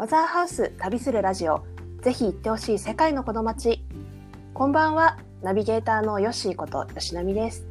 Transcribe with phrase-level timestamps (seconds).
[0.00, 1.62] マザーハウス旅するラジオ。
[2.00, 3.84] ぜひ行ってほしい世界のこの街
[4.54, 5.18] こんばんは。
[5.42, 7.66] ナビゲーターのヨッシーこと吉波です。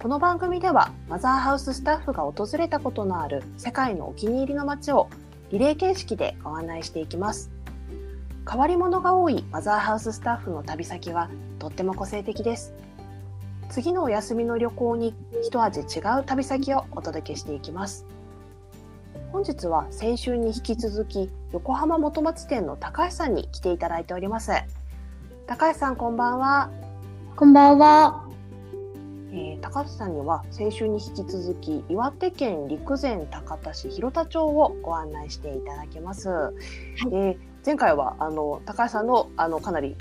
[0.00, 5.08] この番組ではマザーハウススタッフが訪れたことのある世界のお気に入りの街を
[5.50, 7.50] リレー形式でご案内していきます。
[8.48, 11.28] 変わり者が多いマザーハウススタッフの旅先は
[11.58, 12.72] とっても個性的です。
[13.68, 15.12] 次のお休みの旅行に
[15.42, 18.06] 一味違う旅先をお届けしていきます。
[19.32, 24.52] 本日は先週に引き続き横浜元町店の高橋さんに来ていただいております。
[25.46, 26.70] 高橋さんこんばんは。
[27.34, 28.28] こんばんは、
[29.32, 39.96] えー、高橋さんには先週に引き続き岩手県陸前高田市広田町をご案内していただきます、はい、えー、前回はあの高橋さんのあのかなり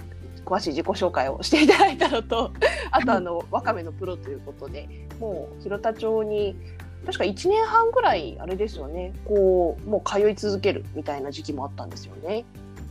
[0.46, 2.52] 詳しい自己紹介をしていただいたのと
[2.92, 4.90] あとあのわかめのプロということで
[5.22, 6.58] もう広田町に
[7.06, 12.46] 確か1年半ぐらいあれですよねこうもう通い続けるみたいな時期もあったんですよね。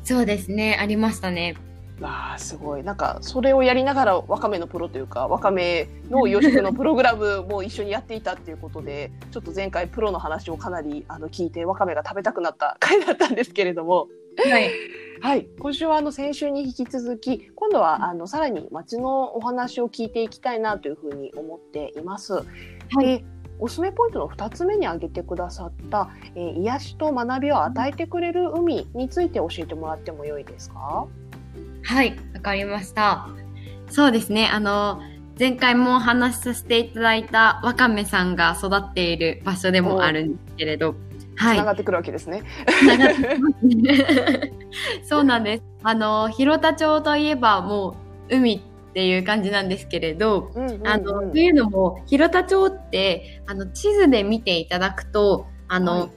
[0.04, 1.56] そうですねありましたね。
[2.00, 14.08] わあすごいなんかそれをやりながらわかめのプロというかわかめの養殖のプログラムも一緒にやっていたっていうことでちょっと前回プロの話をかなりあの聞いてわかめが食べたくなった回だったんですけれども。
[14.38, 14.70] はい、
[15.20, 22.34] はい、今週はあの先週に引き続き今度はあのさらに街のお話を聞いていきたいなというふうに思っています。
[22.34, 22.42] は
[23.02, 23.24] い、
[23.60, 31.06] おすすめポイントの2つ目に挙げてくださった、えー、癒しと学びを与えてくれる海について教えてもらってもよいですか？
[31.84, 33.28] はいわかりました。
[33.88, 34.48] そうですね。
[34.52, 35.00] あの
[35.38, 40.94] 前回もお話しさせていただいたわかめさんが育っている場所でもあるんですけれど
[41.36, 42.42] はい、繋がってくるわけですね。
[45.02, 45.62] そうなんです。
[45.82, 47.96] あの広田町といえばも
[48.28, 56.10] う海っていう感じなんですけれど、うんうんうん、あのというのも広田町ってあの地図で見ていただくとあの、はい、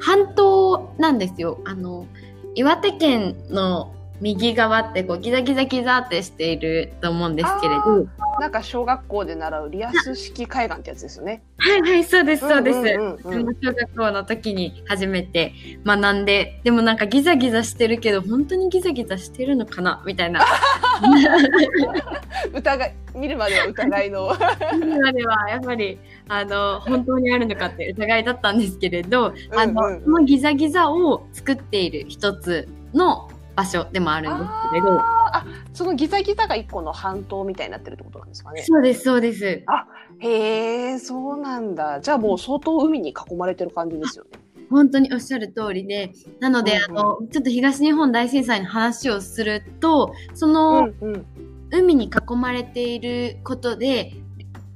[0.00, 1.60] 半島なんですよ。
[1.64, 2.06] あの
[2.54, 8.06] 岩手県の右側ってこうギザギザギザってしていると思うんですけれど
[8.40, 11.42] なんか小学校で習うリアス式海岸ってやつですよね。
[11.58, 15.52] はいはいそうですそうです、小学校の時に初めて
[15.84, 20.02] 学んででもなんかギザギザしてるけど本当にギザギザしてるのかな？
[20.06, 20.44] みたいな。
[22.52, 24.36] 疑い見るまでは疑いの。
[24.74, 35.00] 見るまではやっぱりあの本当にあるのかって疑いだったんですけれど、あのそのギザギザを作っている一つの場所でもあるんですけれど
[35.34, 38.62] あそのギザギザが一個の半島みたいになってるってことなんですかね。
[38.62, 39.62] そうですそうです。
[39.66, 39.86] あ
[40.20, 42.00] へえそうなんだ。
[42.00, 44.30] じゃあもう相当海に囲まれてる感じですよね。
[44.70, 46.12] 本当におっしゃる通りで。
[46.38, 51.26] なので、うんうん、あのちょっと東日本大震災の話をするとその、うんうん、
[51.72, 54.12] 海に囲まれていることで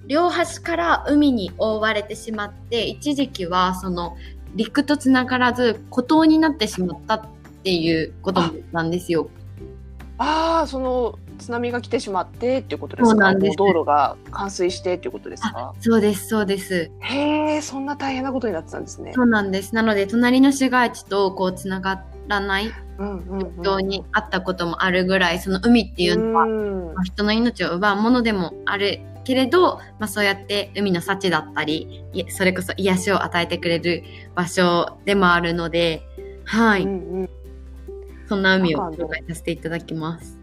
[0.09, 4.17] 両端から海に覆われてしまって一時期はその
[4.57, 7.27] 陸とつながらず孤島になってしまったっ
[7.63, 8.43] ていうこと
[8.73, 9.29] なんですよ。
[10.19, 13.35] ああその津波が来てしまってっていうことですか？
[13.35, 15.75] 道路が冠水してっていうことですか？
[15.81, 16.91] そうですそうです。
[17.01, 19.13] へえそんな大変なことになってたんですね。
[19.15, 19.75] そうなんです。
[19.75, 23.05] なので隣の市街地とこうつながらない状
[23.77, 34.03] 況にあったこともあるぐらいその海っていうのは、まあ、人の命を奪うものでもあるけれど、まあ、そうやって海の幸だったりそれこそ癒しを与えてくれる
[34.35, 36.03] 場所でもあるので
[36.45, 37.31] はい、うんうん、
[38.29, 40.39] そんな海を紹介させていただきます。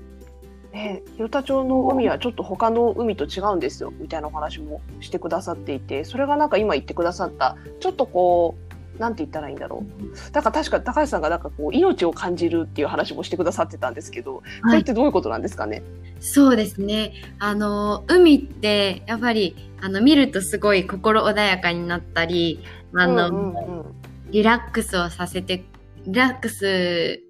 [0.73, 8.57] ね、広田町の海はちょっと他の海と違うんですよみたいなお話もしてくださっていてそれがなんか今言ってくださったちょっとこ
[8.97, 10.31] うなんて言ったらいいんだろう。
[10.33, 15.81] だから確か高橋さんがなんかこう命を感じるっていう話もしてくださってたんですけど、これってどういうことなんですかね？
[16.19, 17.13] そうですね。
[17.39, 22.63] あの海ってやっぱりあの見るとすごい心穏やかになったり
[22.93, 23.85] あの、うんうんうん、
[24.31, 25.65] リラックスをさせて
[26.05, 27.21] リラックス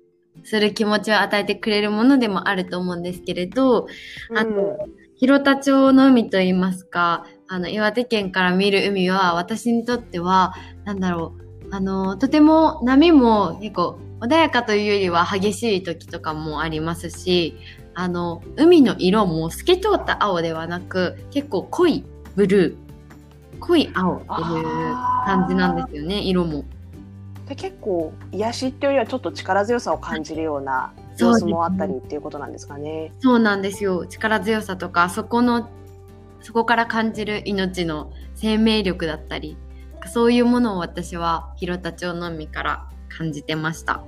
[0.43, 3.87] する気持ちを与えてくれるものでもあると思うんですけれど、
[4.35, 4.77] あの、
[5.15, 10.53] 広田町の海といいますか、あの、岩手県から見る海は私にとっては、
[10.83, 17.55] なんだろう、あの、とても波も結構穏やかというよりは激しい時とかもありますし、
[17.93, 22.03] あの、海の色も透き通った青ではなく、結構濃い
[22.35, 24.63] ブルー、濃い青っていう
[25.25, 26.65] 感じなんですよね、色も。
[27.47, 33.13] で結構癒しっていうよりはちょっと力強さを感じるような様子もあったりっていうことなんですかね。
[33.19, 35.69] そうなんですよ力強さとかそこの
[36.41, 39.57] そこから感じる命の生命力だったり
[40.07, 44.03] そういうものを私は広田町の海から感じてました。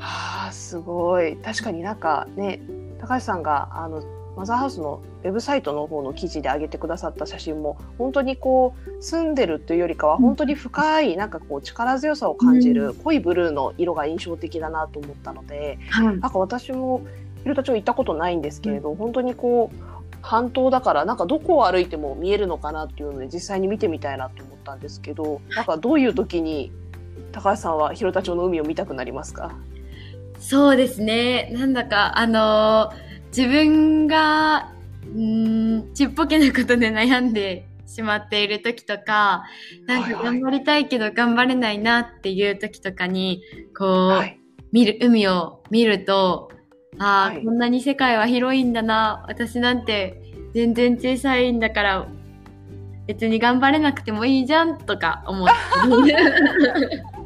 [0.00, 2.60] はあすごい確かになんかね
[3.00, 4.02] 高橋さんがあの
[4.38, 17.02] マザーハウスのウェブサイトの方の記事で上げてくださった写真も本当にこう住んでるというよりかは本当に深いなんかこう力強さを感じる濃いブルーの色が印象的だなと思ったので、なんか私も
[17.42, 19.76] 広田町行ったことないんですけれど、本当にこう
[20.22, 26.70] 半島だからなんかどこを歩いても見えるのかなっていうので実際に見てみたいなと思ったんですけどなんかどういう時に
[27.32, 29.52] 高橋さんは広田町の海を見たくなりますか？
[30.38, 31.50] そうですね。
[31.52, 32.92] なんだかあの
[33.28, 34.72] 自分が
[35.06, 39.44] んちっぽけなことで悩んでしまっている時とか
[39.86, 43.42] なんか頑張りたいけど頑張れないなっていう時とかに
[43.76, 44.40] こう、はい、
[44.72, 46.50] 見る海を見ると
[46.98, 50.22] ああ、はい、こんなに世界は広いんだな私なんて
[50.54, 52.08] 全然小さいんだから
[53.06, 56.16] 別に頑張れなくてもいいじゃんとか思って。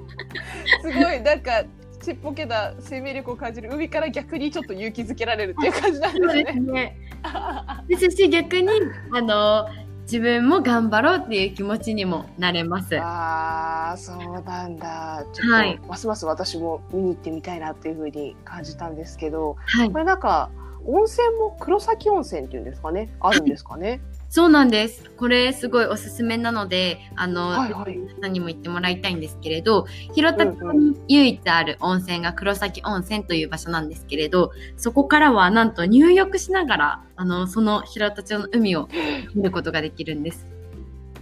[0.83, 1.65] すごいなんか
[2.03, 6.45] ちっぽけな生命力を感じる海から逆にちょっと勇気づけられるっていう感じなんですね。
[6.47, 6.99] そすね
[7.89, 8.69] ですし逆に
[9.15, 9.67] あの
[10.03, 12.99] 自分も頑張ろうっていう気持ちにもなれます。
[12.99, 15.25] ああ、そうなんだ。
[15.33, 20.51] ちょっと、はい、ますます私も見に行ってみたいなっていうふうに感じたんですけど、はい、これなんか
[20.85, 24.01] 温泉も黒崎温泉っていうんですかね、あるんですかね？
[24.35, 25.11] そうなんです。
[25.19, 29.85] これすごいおすすめなので、あの、はいはい、皆さんにも言ってもらいたいんですけれど、
[30.15, 38.89] 広田町に唯一ある温泉が黒崎温泉という場所なんですけれど、そこからはなんと入浴しながら、あの、その広田町の海を
[39.35, 40.47] 見ることができるんです。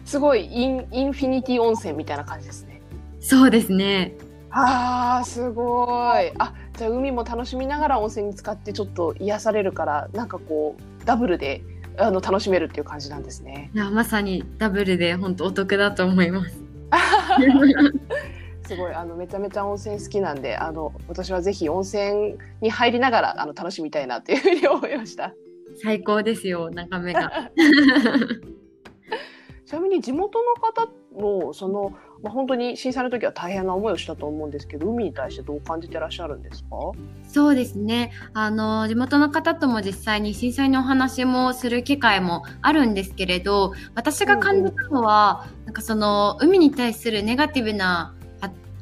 [0.05, 2.81] すごいイン、インフィニティ温泉みたいな感じですね。
[3.19, 4.15] そうですね。
[4.53, 6.31] ああ、すごい。
[6.39, 11.65] あ、じゃあ海も楽しみながら温泉に浸かってちょっと癒されるから、なんかこう、ダブルで
[11.97, 13.71] あの楽しめるっていう感じなんですね。
[13.75, 16.61] いやまさにダブルで本当お得だと思います。
[18.67, 25.35] すごいあのめちゃめちゃ温泉好きなんであの私はぜひ温泉に入りながらあの楽しみたいなっていうふうに思いました。
[25.83, 27.51] 最高ですよ眺めが。
[29.67, 31.93] ちなみに地元の方もその
[32.23, 36.69] まあ、本当に震災の時は大変な思いをしたと思うんですけど海に対してどう感じてらっしゃるんですか？
[37.27, 38.13] そうですね。
[38.35, 48.15] あの地元の方とも実際に震災のお話もする機会もあるんですけれど私が感じたのは、うんうん、なんかその海に対するネガティブな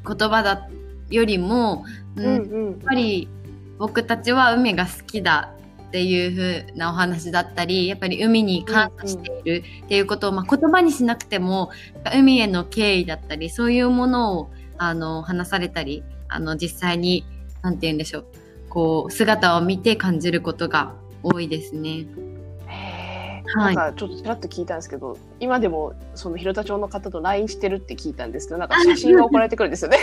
[0.05, 0.69] 言葉だ
[1.09, 1.85] よりも、
[2.17, 3.29] うん、うんうん、やっぱり
[3.77, 5.53] 僕たちは海が好きだ
[5.89, 6.29] っていう
[6.67, 11.71] 風なお話だったりやっぱり海に感謝しているっていうことを、まあ、言葉にしなくても
[12.13, 17.25] 海への敬意だったりそういうものをあの話されたりあの実際に
[17.63, 18.25] 何て言うんでしょう
[18.69, 20.93] こう姿を見て感じることが
[21.23, 22.05] 多いですね。
[23.55, 29.97] なんかちょっとちらっと聞いたんですけど、はい、今でもその広田町の方と LINE してるって聞いたんですけどなんか写真が送られてくるんですよね。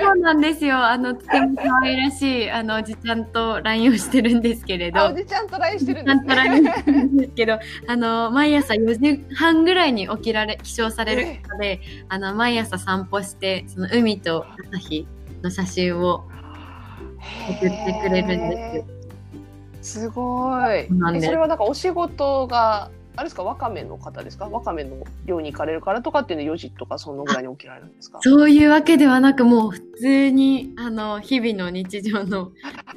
[0.00, 7.08] そうなんですよあのとても可愛らしいあのおじちゃんと LINE をしてるんですけれどおじちゃんと LINE してるんですね。
[7.16, 15.06] ですけどあの毎朝4時半ぐらいに起きられ起床される方で、あの毎朝散歩してその海と朝日
[15.42, 16.24] の写真を
[17.60, 18.84] 送ってくれるんで
[19.82, 20.00] す。
[20.00, 20.88] すごい。
[21.22, 23.42] それはなんかお仕事があれですか？
[23.42, 24.48] わかめの方ですか？
[24.48, 28.18] わかめの漁に行かれるからとかっていうの4時とかそのぐらいに起きられるんですか？
[28.22, 32.52] そういうわけではなくもう普通にあの日々の日常の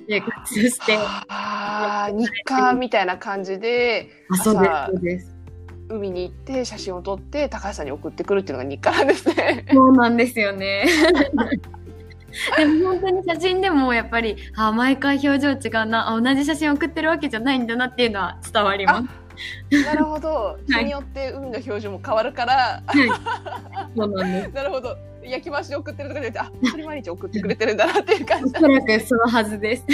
[0.07, 5.36] 生活してああ日課みたいな感じで朝です
[5.89, 9.65] 海に行って写真を撮って高橋さんに送ってくるっていうのが日課なんですね。
[9.74, 10.86] そうなんですよね。
[12.58, 19.10] でも本当に写真でもやっぱりあ毎回表情違うなあ同じ写真送ってるわけじゃないんだなっていうのは伝わります。
[19.86, 20.58] なるほど。
[20.67, 23.08] 日によって海の表情も変わるから、はい、
[23.96, 24.51] そうなんです。
[24.53, 24.98] なるほど。
[25.24, 29.84] 焼き増しで送ってるとかであそれ毎日送ってくれてるんだなっていう感じお そらくそのはずです。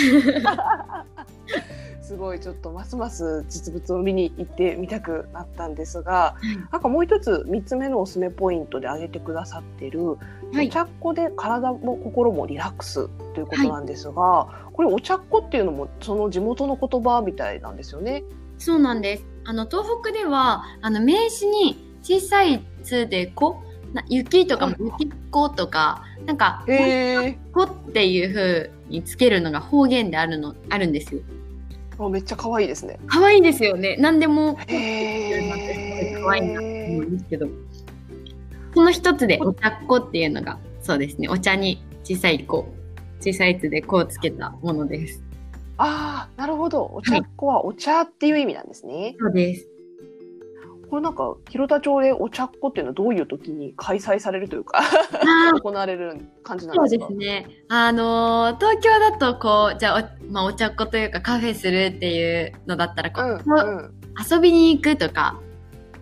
[2.02, 6.36] すごいちょっとますます実物を見に行ってみたくなったんですが、
[6.72, 10.20] なんかもう一つ3つ目のおすすめポイントで挙げてくださってる、
[10.54, 18.24] はい、お茶っこで体も心もリラックスということなんですが、はい、これお茶っこっていうのもその地元の言葉みたいなんですよね。
[18.60, 19.35] そうなんです。
[19.46, 23.62] あの東北ではあの名詞に小さい「つ」で「こ」
[24.10, 26.66] 雪とかも雪子とか、なんか
[27.54, 31.22] 「こ」っていう風につけるのが方言であるのあるんですよ。
[31.98, 33.00] あめっちゃ可愛いですね。
[33.08, 33.96] 可愛いですよね。
[33.98, 37.48] 何でも可愛いなと思うんですけど。
[38.74, 41.30] その一つでお茶っこっていうのがそうですね。
[41.30, 42.68] お茶に小さい子、
[43.22, 45.24] 小さい「つ」で「こ」をつけたものです。
[45.78, 46.90] ああ、なるほど。
[46.94, 49.16] お茶っこはお茶っていう意味なんですね。
[49.20, 49.68] そうです。
[50.90, 54.84] これなんか広田町でお茶っ子っていうのはどういう時に開催されるというか
[55.62, 57.08] 行われる感じなんですか？
[57.08, 57.48] そうですね。
[57.70, 63.92] あの東京だとこうじゃあお,、まあ、お茶っ子というかカフェするっていうのだったらこう、うんうん
[64.32, 65.42] 遊びに行くとか、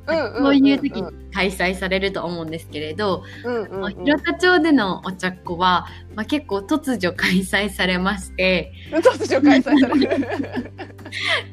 [0.06, 3.94] そういう時に開催されると思うんですけれど、うんうんうん。
[3.94, 10.72] 広田町でのお茶っ子は、まあ、結構突如開催されまして 突如開催される。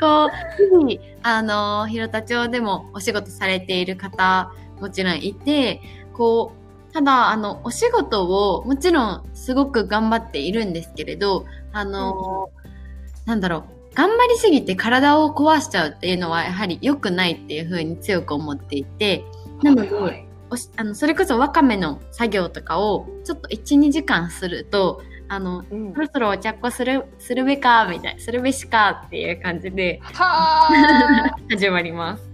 [0.00, 5.80] こう日々あの広田町でもお仕事されている方もちろんいて
[6.14, 6.52] こ
[6.90, 12.50] うただあのお仕事をもちろんすごく頑張っているんですけれどあの、
[13.26, 19.22] なんだろう頑張りすぎて体を壊しちゃうっていうのはやはり良くないっていうふうに強く思っていて
[19.62, 20.26] なので、はい。
[20.78, 25.92] あのそれこそわかめの作業とかをちょっと12時間するとあのうん。
[25.92, 31.36] そろそろお茶っこするするべかみたいなするべしかっていう感じではあ。
[31.50, 32.30] 始まります。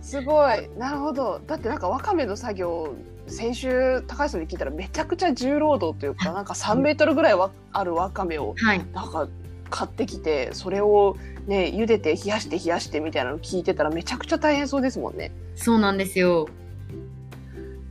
[0.00, 0.66] すごい。
[0.78, 1.42] なるほど。
[1.46, 2.94] だってなんかわかめの作業
[3.26, 8.54] 先週高橋さんに聞いたらめちゃくちゃ重労働というかなんか3メートルぐらいわあるわかめを。
[8.56, 9.28] はい、なんか
[9.70, 15.32] 買ってきてそれをね茹でて冷やして冷やしてみたいなの聞いてたらめちゃくちゃ大変そうですもんね。
[15.54, 16.48] そうなんですよ。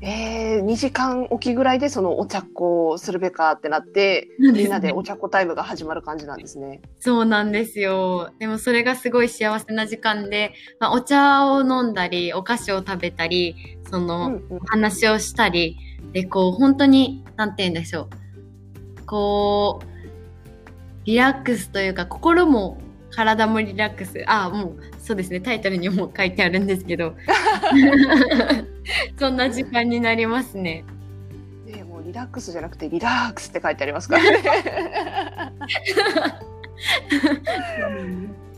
[0.01, 6.81] えー、2時間おきぐらいでそのお茶っこをするべかってなってみんなでお茶っこタイムが始まる感じなんですね。
[6.99, 8.31] そうなんですよ。
[8.39, 15.77] でもそれがすごい幸せな時間で、まあ、お茶を飲んだり、お菓子を食べたり、その、うんうん話をしたり、
[16.13, 18.09] で、こう、本当に、なんて言うんでしょ
[19.01, 19.05] う。
[19.05, 19.98] こう、
[21.09, 22.77] リラックスというか、心も
[23.09, 24.23] 体もリラックス。
[24.27, 25.41] あ、もう、そうですね。
[25.41, 27.15] タイトルにも書いてあるんですけど。
[29.17, 30.85] そんな時間になりますね。
[31.65, 35.51] ねもうリラックスじゃなくてリラックスって書いてありますからね。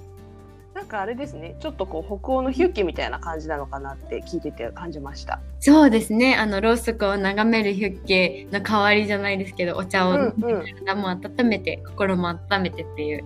[0.92, 5.40] なんかあれですねちょっとこう北欧のヒュッケみたいな感じなのかなって聞いてて感じました。
[5.62, 6.36] そうですね。
[6.36, 13.24] あの、ろうそくを眺めるヒュッケの代わりじゃないですけど、お茶を飲んでうんうん体も温めて、心も温めてっていう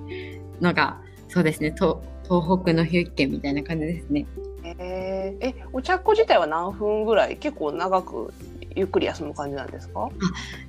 [0.61, 1.71] のが、そうですね。
[1.71, 4.27] と東北のヒュッケみたいな感じですね。
[4.63, 7.37] えー、えお茶っこ自体は何分ぐらい？
[7.37, 8.31] 結構長く
[8.75, 10.09] ゆっくり休む感じなんですか？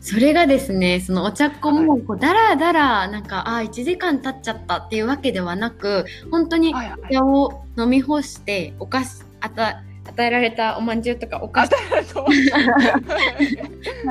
[0.00, 7.00] それがですね、そのお茶っこも、こう、だらだら、なんか、あ、1時間経っちゃったっていうわけではなく、本当にはいはい。
[7.10, 12.30] お茶を飲み干して、お菓子、あた、与えられたおまんじゅうとかお菓子食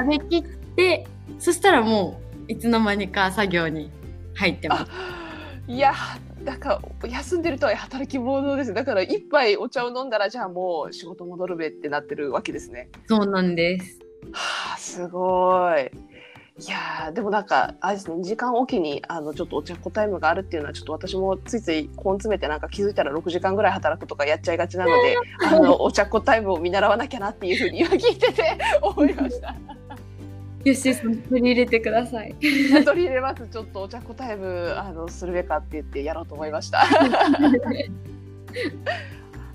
[0.10, 0.44] べきっ
[0.76, 1.08] て、
[1.40, 3.90] そしたらもう、いつの間にか作業に
[4.36, 4.92] 入ってます。
[5.68, 5.94] いや
[6.44, 12.90] だから休んでるとは働き者ですだから一杯お茶を飲んだらじゃあもう仕事戻るべってなってるわけですね。
[13.08, 14.00] そうなんです。
[14.32, 15.92] はあすごい。
[16.58, 29.54] いやーでもなんかあれですね2時間おきにあのちょっとお茶っこタイムがあるっていうのはちょっと私もついつい根詰めてなんか気づいたら6時間ぐらい働くとかやっちゃいがちなので あのお茶っこタイムを見習わなきゃなっていうふうに今聞いてて思いました。
[30.66, 32.34] よしさん取り入れてください。
[32.40, 36.84] 取り入れますちょっとお茶っこタイムあのするべかって言ってやろうと思いました。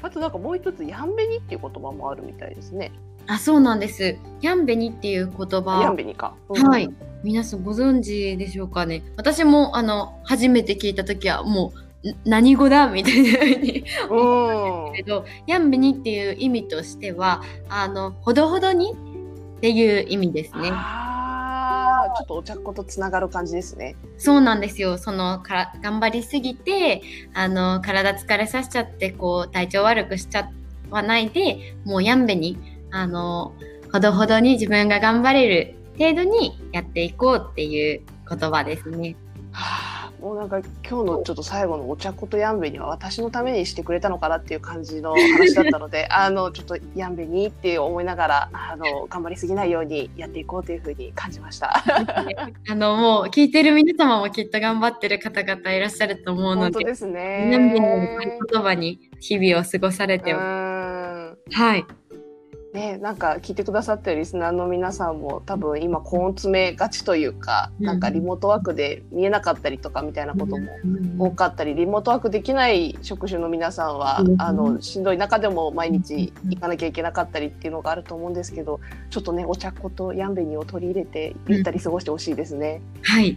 [0.02, 2.92] あとなんかもう一つやんべにっていう言葉もあるみたいですね。
[3.26, 4.16] あ、そうなんです。
[4.40, 5.82] ヤンベニっていう言葉。
[5.82, 6.34] やんべにか。
[6.48, 6.88] うんはい。
[7.24, 9.02] 皆さんご存知でしょうかね。
[9.16, 11.72] 私もあの初めて聞いた時はも
[12.04, 14.94] うん何語だみたいな風にうん。
[14.94, 18.94] けど、やんべにっていう意味としては、あのほどほどに
[19.60, 20.70] っていう意味ですね。
[20.72, 23.94] ああ、ちょっとお茶っことつながる感じですね。
[24.16, 24.96] そうなんですよ。
[24.96, 27.02] そのから頑張りすぎて、
[27.34, 30.50] あの体疲れさせちゃってこう体調悪くしちゃ
[30.88, 32.56] わないで、もうやんべに
[32.90, 33.52] あの
[33.92, 39.14] ほどほどに自分が頑張れる程度にやっていこうっていう言葉ですね。
[40.20, 40.58] はあ、もうなんか
[40.88, 51.82] 今日のちょっと最後のお茶ことやんべには私のためにしてくれたのかなっていう感じの話だったので、 あのちょっとやんべにって思いながらあの頑張りすぎないようにやっていこうというふうに感じました。
[52.68, 57.10] あのもう聞いてる皆様もきっと頑張ってる方々いらっしゃると思うので、本当ですや
[57.58, 58.38] んべにのね。
[58.50, 60.32] 言葉に日々を過ごされうて。
[60.32, 61.84] はい。
[62.72, 82.80] ね、なんか聞いてくださってるリスナーの皆さんも多分今根詰めがちというか、うんなんかリモートワークで見えなかったりとかみたいなこともうん多かったりリモートワークできない職種の皆さんは、うんあのしんどい中でも毎日行かなきゃいけなかったりっていうのがあると思うんですけどちょっとねお茶っことやんべにを取り入れてゆったり過ごしてほしいですね。
[83.02, 83.36] はい。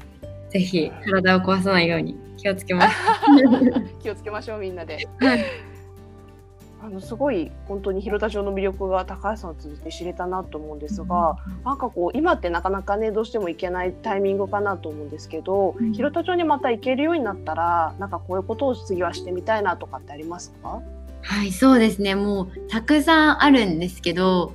[0.50, 2.96] ぜひ体を壊さないように気をつけます。
[4.04, 5.08] 気をつけましょうみんなで。
[5.20, 5.73] はい
[6.86, 20.82] あのすごい本当に広田町の魅力が高橋さんを通じて知れたなと思うんですが、なんかこう今ってなかなかねどうしても行けないタイミングかなと思うんですけど、うん、広田町にまた行けるようになったらなんかこういうことを次はしてみたいなとかってありますか？
[21.22, 22.16] はいそうですね。
[22.16, 24.54] もうたくさんあるんですけど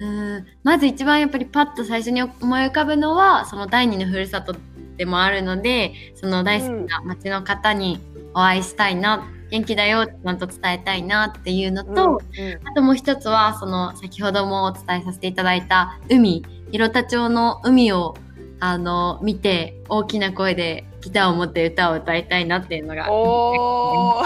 [0.00, 4.56] うんまず一番やっぱりパッと最初に思い浮かぶのはその第二のふるさと
[4.96, 8.00] でもあるのでその大好きな町の方に
[8.34, 18.14] お会いしたいな、うん元気だよってちゃんと伝えたいなっていうのと、うんうん、あともう一つはその先ほどもお伝えさせていただいた海広田町の海を
[18.60, 23.10] あの見て大きな声でギターを持って歌を歌いたいなっていうのが。
[23.10, 24.24] お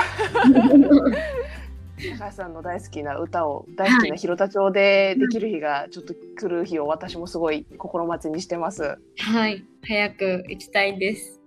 [2.19, 8.99] 高橋さんの大好きな歌を大好きな広田町でできる日がちょっと来る日を私もすごい心待ちにしてます。
[9.19, 11.42] はい早く行きたいです。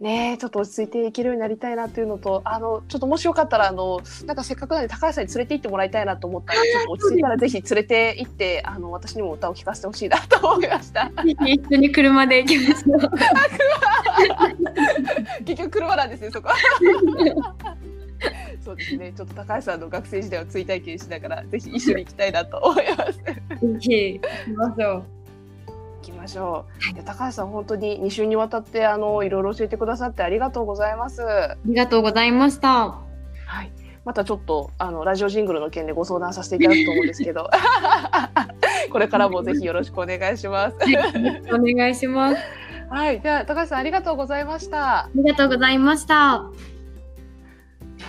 [0.00, 11.10] ねちょっと落ち着いていけるようになりたいなというのとあのちょっともしよかったらあのなんかせっかくなんで高橋さんに連れて行ってもらいたいなと思ったら ちょっと落ち着いたらぜひ連れて行ってあの私にも歌を聴かせてほしいなと思いました。
[11.24, 13.00] 一緒に車で行きましょう。
[15.44, 16.48] 結局車なんですねそこ。
[18.64, 19.12] そうですね。
[19.16, 23.18] ちょっと高橋さんの学生時代を追体験しながら、ぜひ一緒に行きたいなと思います。
[23.18, 23.42] ぜ
[23.80, 25.19] ひ行きましょう。
[26.00, 26.94] きましょう。
[26.94, 31.22] で高橋さん本当に2週にわたってあのいろいろ教えてくださってありがとうございます。
[31.22, 32.98] ありがとうございました。
[33.46, 33.72] はい。
[34.04, 37.50] またちょっとあのラジオジングルの件でご相談させていただくと思うんですけど、
[38.90, 40.76] これからもぜひよろしくお願いします。
[41.52, 42.36] お願いします。
[42.88, 45.04] はい、じゃあ高橋さんありがとうございました。
[45.04, 46.50] ありがとうございました。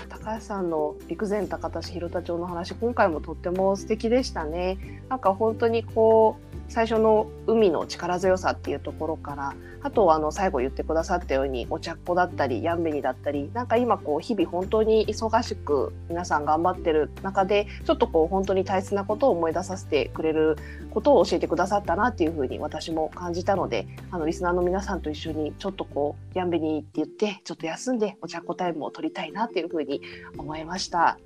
[0.10, 5.04] 高橋さんの陸前高田市広田町の話今回もとっても素敵でしたね。
[5.10, 20.56] なんか本当にこう最初の海の力強さっていうところからあとはあの最後言ってくださったようにお茶っ子だったりやんべにだったりなんか今こう日々本当に忙しく皆さん頑張ってる中でちょっとこう本当に大切なことを思い出させてくれる
[20.92, 30.02] ことを教えてくださったなっていうふうに私も感じたのであのリスナーの皆さんと一緒にちょっとこうやんべにって言ってちょっと休んでお茶っ子タイムを取りたいなっていうふうに
[30.38, 31.18] 思いました。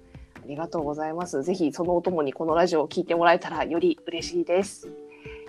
[0.46, 1.44] ありがとうございます。
[1.44, 5.05] ぜひそのお供にこのラジオを聞いてもらえたらより嬉しいです。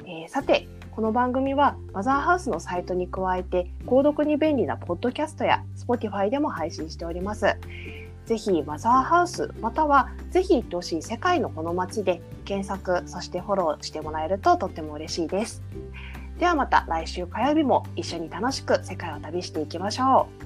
[0.08, 7.56] えー、さてこの番組はマザーハウスのサイトに加えて購読に便利なポッドキャストや Spotify でも配信しております。
[8.25, 15.62] ぜひマザーハウスまたはぜひ行ってほしい世界のこの街で検索そしてフォローしてもらえるととっても嬉しいです。
[16.38, 20.46] ではまた来週火曜日も一緒に楽しく世界を旅していきましょう。